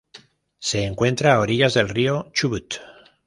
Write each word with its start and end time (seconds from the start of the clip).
Se 0.57 0.83
encuentra 0.83 1.35
a 1.35 1.39
orillas 1.39 1.75
del 1.75 1.87
Río 1.87 2.31
Chubut. 2.33 2.73